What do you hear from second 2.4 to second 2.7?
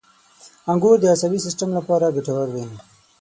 دي.